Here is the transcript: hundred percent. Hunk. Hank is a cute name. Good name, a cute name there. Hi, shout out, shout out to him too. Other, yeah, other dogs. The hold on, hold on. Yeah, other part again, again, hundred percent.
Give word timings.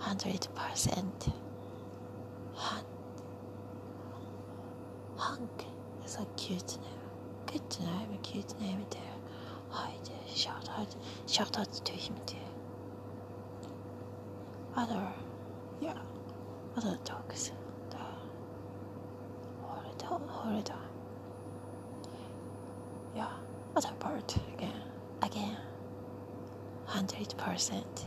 hundred 0.00 0.48
percent. 0.54 1.28
Hunk. 2.54 2.86
Hank 5.18 5.64
is 6.04 6.16
a 6.16 6.26
cute 6.36 6.78
name. 6.80 6.88
Good 7.46 7.80
name, 7.80 8.08
a 8.14 8.18
cute 8.22 8.60
name 8.60 8.84
there. 8.90 9.02
Hi, 9.70 9.92
shout 10.34 10.68
out, 10.78 10.94
shout 11.26 11.58
out 11.58 11.72
to 11.84 11.92
him 11.92 12.14
too. 12.26 12.36
Other, 14.76 15.12
yeah, 15.80 15.98
other 16.76 16.98
dogs. 17.04 17.52
The 17.90 17.96
hold 19.62 20.04
on, 20.10 20.28
hold 20.28 20.70
on. 20.70 20.88
Yeah, 23.14 23.28
other 23.76 23.92
part 23.98 24.36
again, 24.56 24.82
again, 25.22 25.56
hundred 26.86 27.34
percent. 27.36 28.06